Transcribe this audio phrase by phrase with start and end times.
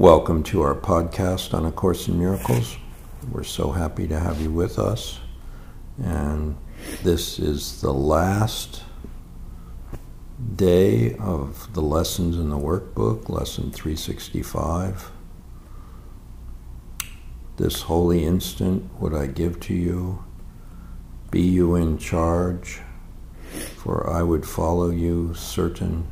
[0.00, 2.78] Welcome to our podcast on A Course in Miracles.
[3.30, 5.20] We're so happy to have you with us.
[6.02, 6.56] And
[7.02, 8.82] this is the last
[10.56, 15.10] day of the lessons in the workbook, lesson 365.
[17.58, 20.24] This holy instant would I give to you.
[21.30, 22.80] Be you in charge,
[23.76, 26.06] for I would follow you, certain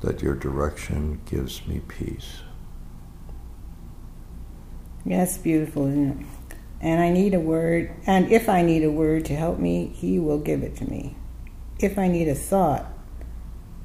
[0.00, 2.40] that your direction gives me peace.
[5.04, 6.26] Yes, beautiful, isn't it?
[6.80, 10.18] And I need a word, and if I need a word to help me, He
[10.18, 11.16] will give it to me.
[11.78, 12.86] If I need a thought,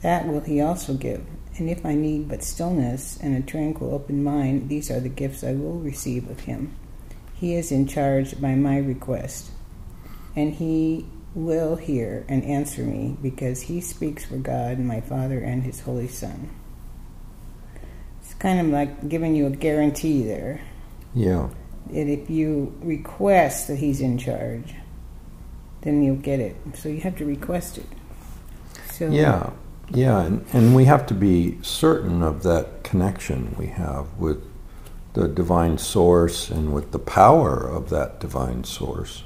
[0.01, 1.25] that will He also give.
[1.57, 5.43] And if I need but stillness and a tranquil, open mind, these are the gifts
[5.43, 6.75] I will receive of Him.
[7.33, 9.49] He is in charge by my request,
[10.35, 15.63] and He will hear and answer me because He speaks for God, my Father, and
[15.63, 16.49] His Holy Son.
[18.21, 20.61] It's kind of like giving you a guarantee there.
[21.13, 21.49] Yeah.
[21.89, 24.75] that if you request that he's in charge,
[25.81, 26.55] then you'll get it.
[26.75, 27.85] So you have to request it.
[28.91, 29.51] So Yeah,
[29.89, 34.43] yeah, and, and we have to be certain of that connection we have with
[35.13, 39.23] the divine source and with the power of that divine source.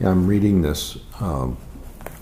[0.00, 1.56] Yeah, I'm reading this um,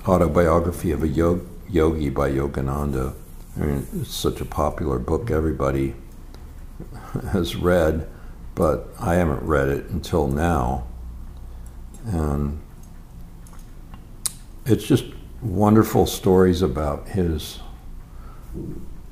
[0.08, 3.14] autobiography of a yog- yogi by Yogananda.
[3.56, 5.94] I mean, it's such a popular book, everybody
[7.32, 8.08] has read,
[8.54, 10.86] but I haven't read it until now.
[12.04, 12.60] And
[14.64, 15.04] it's just
[15.40, 17.60] wonderful stories about his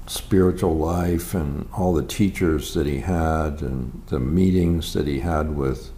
[0.06, 5.56] spiritual life and all the teachers that he had and the meetings that he had
[5.56, 5.90] with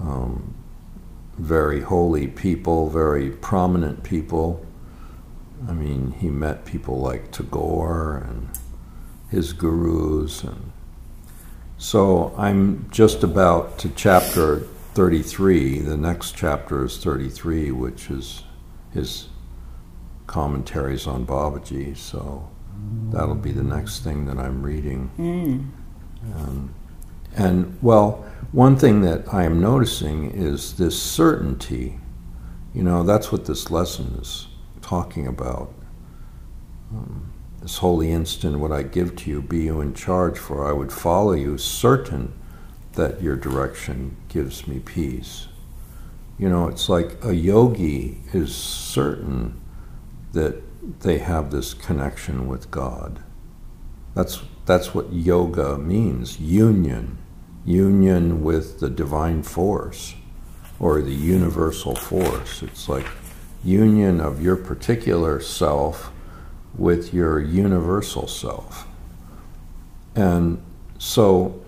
[0.00, 0.54] um,
[1.38, 4.64] very holy people, very prominent people.
[5.68, 8.48] I mean, he met people like Tagore and
[9.30, 10.72] his gurus and
[11.80, 14.60] so I'm just about to chapter
[14.92, 15.78] 33.
[15.78, 18.42] The next chapter is 33, which is
[18.92, 19.28] his
[20.26, 21.96] commentaries on Babaji.
[21.96, 22.50] So
[23.08, 25.10] that'll be the next thing that I'm reading.
[25.18, 26.34] Mm.
[26.36, 26.74] Um,
[27.34, 31.98] and well, one thing that I am noticing is this certainty.
[32.74, 34.48] You know, that's what this lesson is
[34.82, 35.72] talking about.
[36.92, 37.32] Um,
[37.62, 40.92] this holy instant would I give to you, be you in charge, for I would
[40.92, 42.32] follow you, certain
[42.94, 45.48] that your direction gives me peace.
[46.38, 49.60] You know, it's like a yogi is certain
[50.32, 50.62] that
[51.00, 53.22] they have this connection with God.
[54.14, 57.18] That's, that's what yoga means union,
[57.64, 60.14] union with the divine force
[60.78, 62.62] or the universal force.
[62.62, 63.06] It's like
[63.62, 66.10] union of your particular self
[66.80, 68.88] with your universal self.
[70.16, 70.62] And
[70.98, 71.60] so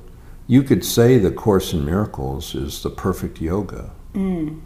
[0.47, 3.91] you could say the Course in Miracles is the perfect yoga.
[4.15, 4.63] Mm.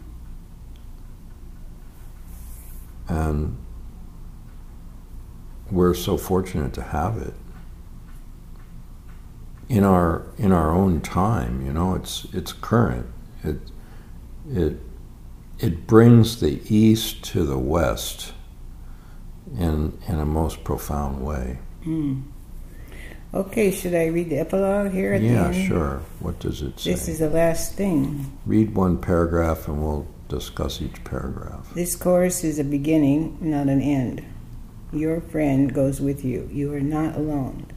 [3.09, 3.57] And
[5.69, 7.33] we're so fortunate to have it
[9.67, 11.65] in our in our own time.
[11.65, 13.07] You know, it's it's current.
[13.43, 13.57] It
[14.49, 14.79] it
[15.59, 18.31] it brings the East to the West
[19.57, 21.59] in in a most profound way.
[21.85, 22.23] Mm.
[23.33, 25.67] Okay, should I read the epilogue here at yeah, the end?
[25.67, 26.01] sure.
[26.19, 26.91] What does it say?
[26.91, 28.37] This is the last thing.
[28.45, 31.73] Read one paragraph and we'll discuss each paragraph.
[31.73, 34.23] This course is a beginning, not an end.
[34.93, 36.49] Your friend goes with you.
[36.51, 37.67] You are not alone.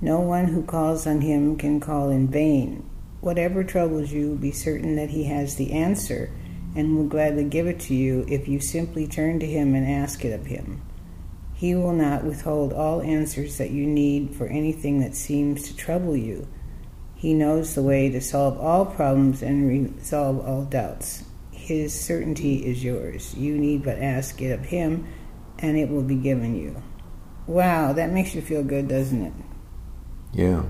[0.00, 2.88] No one who calls on him can call in vain.
[3.20, 6.30] Whatever troubles you, be certain that he has the answer
[6.76, 10.24] and will gladly give it to you if you simply turn to him and ask
[10.24, 10.82] it of him.
[11.58, 16.16] He will not withhold all answers that you need for anything that seems to trouble
[16.16, 16.46] you.
[17.16, 21.24] He knows the way to solve all problems and resolve all doubts.
[21.50, 23.34] His certainty is yours.
[23.34, 25.08] You need but ask it of him,
[25.58, 26.80] and it will be given you.
[27.48, 29.32] Wow, that makes you feel good, doesn't it?
[30.32, 30.62] Yeah.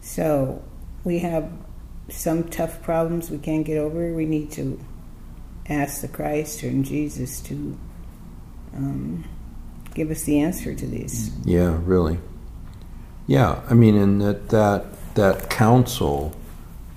[0.00, 0.64] So,
[1.04, 1.48] we have
[2.08, 4.12] some tough problems we can't get over.
[4.12, 4.84] We need to
[5.68, 7.78] ask the Christ and Jesus to
[8.74, 9.24] um,
[9.94, 11.30] give us the answer to these.
[11.44, 12.18] Yeah, really.
[13.26, 16.36] Yeah, I mean, and that that that counsel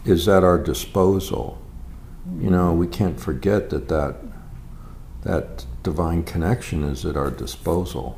[0.05, 1.59] is at our disposal.
[2.39, 4.15] You know, we can't forget that that
[5.23, 8.17] that divine connection is at our disposal.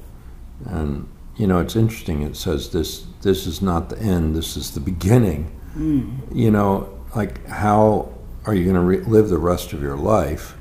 [0.66, 2.22] And you know, it's interesting.
[2.22, 4.36] It says this this is not the end.
[4.36, 5.51] This is the beginning.
[5.75, 6.33] Mm.
[6.33, 8.13] You know, like how
[8.45, 10.56] are you going to re- live the rest of your life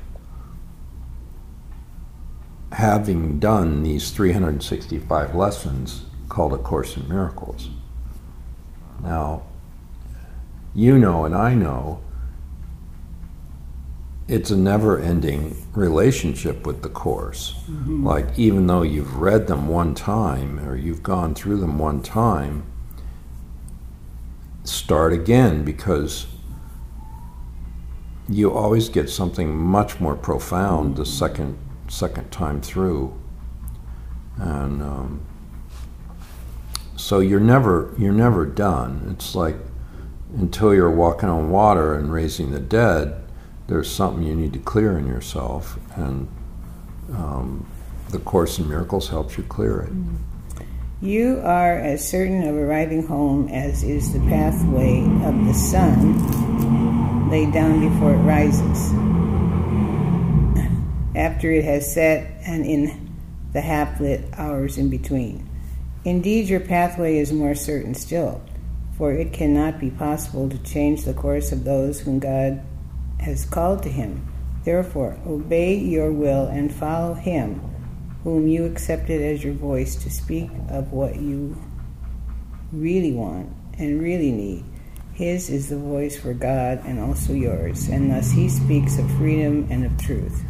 [2.75, 7.69] having done these 365 lessons called A Course in Miracles.
[9.01, 9.43] Now,
[10.73, 12.01] you know and I know
[14.27, 17.53] it's a never ending relationship with the Course.
[17.69, 18.05] Mm-hmm.
[18.05, 22.65] Like, even though you've read them one time or you've gone through them one time,
[24.65, 26.27] start again because
[28.27, 31.57] you always get something much more profound the second
[31.87, 33.19] second time through,
[34.37, 35.25] and um,
[36.95, 39.07] so you're never you're never done.
[39.11, 39.55] It's like
[40.37, 43.21] until you're walking on water and raising the dead,
[43.67, 46.27] there's something you need to clear in yourself, and
[47.13, 47.65] um,
[48.09, 49.93] the Course in Miracles helps you clear it.
[51.01, 57.51] You are as certain of arriving home as is the pathway of the sun laid
[57.53, 58.91] down before it rises,
[61.15, 63.13] after it has set, and in
[63.53, 65.49] the half lit hours in between.
[66.03, 68.41] Indeed, your pathway is more certain still,
[68.97, 72.61] for it cannot be possible to change the course of those whom God
[73.19, 74.27] has called to Him.
[74.63, 77.61] Therefore, obey your will and follow Him
[78.25, 81.55] whom you accepted as your voice to speak of what you
[82.71, 83.47] really want
[83.77, 84.65] and really need.
[85.13, 89.67] His is the voice for God and also yours, and thus he speaks of freedom
[89.69, 90.43] and of truth.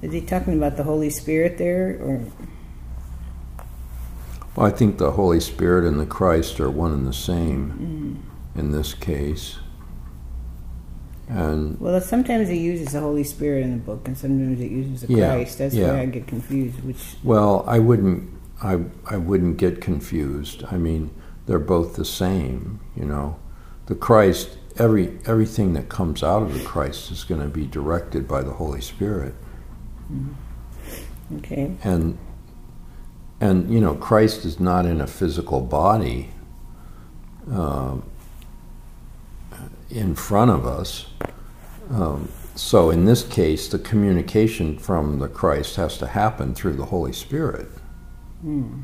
[0.00, 2.24] Is he talking about the Holy Spirit there, or?
[4.54, 8.22] Well, I think the Holy Spirit and the Christ are one and the same
[8.54, 8.60] mm.
[8.60, 9.58] in this case.
[11.28, 15.02] And well, sometimes it uses the Holy Spirit in the book, and sometimes it uses
[15.02, 15.58] the yeah, Christ.
[15.58, 15.92] That's yeah.
[15.92, 16.82] why I get confused.
[16.84, 18.30] Which well, I wouldn't,
[18.62, 20.64] I, I wouldn't get confused.
[20.70, 21.10] I mean,
[21.46, 22.80] they're both the same.
[22.96, 23.38] You know,
[23.86, 28.26] the Christ, every everything that comes out of the Christ is going to be directed
[28.26, 29.34] by the Holy Spirit.
[30.12, 31.36] Mm-hmm.
[31.38, 31.76] Okay.
[31.84, 32.18] And
[33.40, 36.30] and you know, Christ is not in a physical body.
[37.50, 37.98] Uh,
[39.90, 41.06] in front of us.
[41.90, 46.86] Um, so in this case, the communication from the Christ has to happen through the
[46.86, 47.68] Holy Spirit.
[48.42, 48.82] Hmm.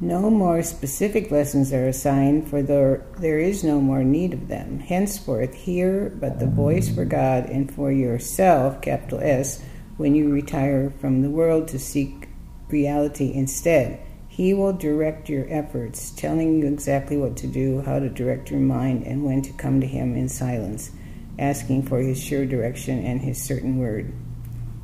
[0.00, 4.78] No more specific lessons are assigned, for there, there is no more need of them.
[4.78, 9.60] Henceforth, hear but the voice for God and for yourself, capital S,
[9.96, 12.28] when you retire from the world to seek
[12.68, 14.00] reality instead.
[14.28, 18.60] He will direct your efforts, telling you exactly what to do, how to direct your
[18.60, 20.92] mind, and when to come to Him in silence,
[21.40, 24.12] asking for His sure direction and His certain word.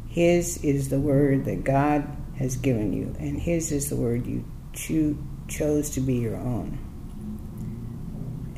[0.09, 2.05] His is the word that God
[2.37, 5.17] has given you, and His is the word you cho-
[5.49, 6.79] chose to be your own.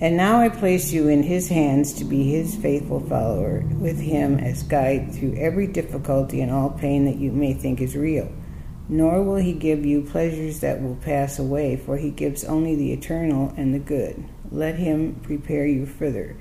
[0.01, 4.39] And now I place you in His hands to be His faithful follower, with Him
[4.39, 8.31] as guide through every difficulty and all pain that you may think is real
[8.89, 12.93] nor will he give you pleasures that will pass away, for he gives only the
[12.93, 14.25] eternal and the good.
[14.51, 16.37] Let him prepare you further.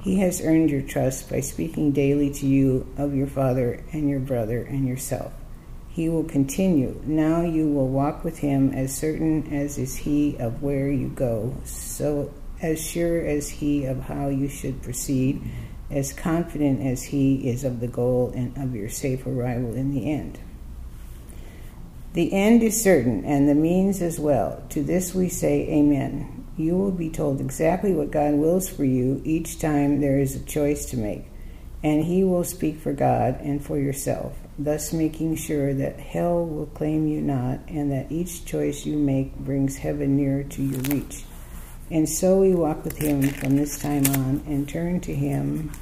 [0.00, 4.20] He has earned your trust by speaking daily to you of your father and your
[4.20, 5.32] brother and yourself.
[5.90, 7.00] He will continue.
[7.04, 11.56] Now you will walk with him as certain as is he of where you go,
[11.64, 12.32] so
[12.62, 15.42] as sure as he of how you should proceed,
[15.90, 20.10] as confident as he is of the goal and of your safe arrival in the
[20.10, 20.38] end.
[22.12, 24.62] The end is certain, and the means as well.
[24.70, 26.44] To this we say, Amen.
[26.56, 30.44] You will be told exactly what God wills for you each time there is a
[30.44, 31.24] choice to make,
[31.82, 36.66] and He will speak for God and for yourself, thus making sure that hell will
[36.66, 41.24] claim you not, and that each choice you make brings heaven nearer to your reach.
[41.90, 45.72] And so we walk with Him from this time on and turn to Him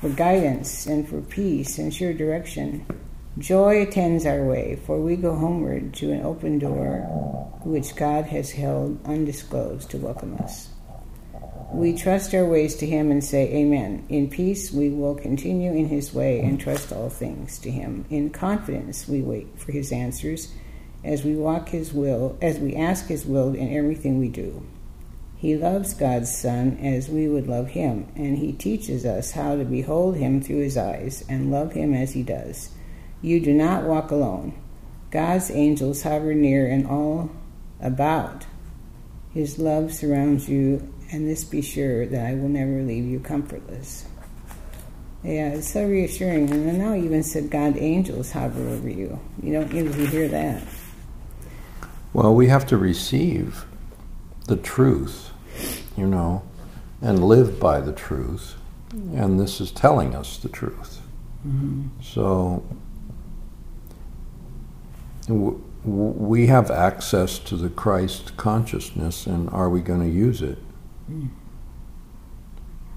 [0.00, 2.84] for guidance and for peace and sure direction.
[3.38, 7.00] Joy attends our way, for we go homeward to an open door
[7.64, 10.68] which God has held undisclosed to welcome us.
[11.74, 14.06] We trust our ways to Him and say, Amen.
[14.08, 18.04] In peace, we will continue in His way and trust all things to Him.
[18.10, 20.54] In confidence, we wait for His answers
[21.02, 24.64] as we walk His will, as we ask His will in everything we do.
[25.36, 29.64] He loves God's Son as we would love Him, and He teaches us how to
[29.64, 32.70] behold Him through His eyes and love Him as He does.
[33.20, 34.54] You do not walk alone.
[35.10, 37.32] God's angels hover near and all
[37.80, 38.46] about.
[39.32, 44.06] His love surrounds you, and this be sure that I will never leave you comfortless.
[45.22, 46.50] Yeah, it's so reassuring.
[46.50, 49.18] And now even said God angels hover over you.
[49.42, 50.62] You don't usually hear that.
[52.12, 53.64] Well, we have to receive
[54.46, 55.30] the truth,
[55.96, 56.42] you know,
[57.00, 58.56] and live by the truth.
[58.92, 61.00] And this is telling us the truth.
[61.46, 61.88] Mm-hmm.
[62.02, 62.64] So
[65.26, 70.58] w- we have access to the Christ consciousness, and are we going to use it?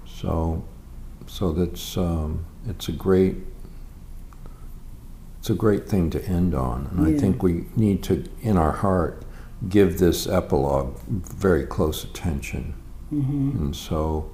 [0.06, 0.64] So,
[1.28, 3.36] so that's um, it's a great
[5.40, 8.72] it's a great thing to end on, and I think we need to, in our
[8.74, 9.24] heart,
[9.70, 12.74] give this epilogue very close attention.
[13.10, 14.30] hmm And so,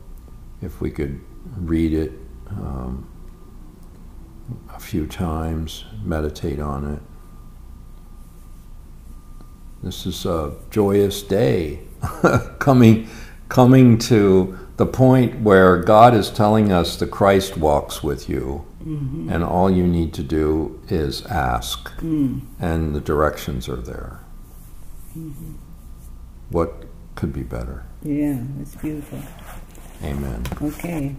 [0.61, 1.19] if we could
[1.57, 2.13] read it
[2.49, 3.07] um,
[4.73, 7.01] a few times, meditate on it.
[9.83, 11.81] This is a joyous day,
[12.59, 13.07] coming,
[13.53, 19.29] coming to the point where God is telling us the Christ walks with you, hmm
[19.31, 22.41] and all you need to do is ask, Mm.
[22.59, 24.21] and the directions are there.
[25.15, 25.53] Mm-hmm.
[26.49, 27.85] What could be better?
[28.01, 29.19] Yeah, it's beautiful.
[30.03, 30.41] Amen.
[30.59, 31.15] Okay.